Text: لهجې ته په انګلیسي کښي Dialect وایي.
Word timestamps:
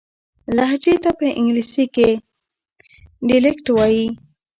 لهجې 0.55 0.95
ته 1.03 1.11
په 1.19 1.25
انګلیسي 1.39 1.85
کښي 1.95 2.11
Dialect 3.27 3.65
وایي. 3.71 4.07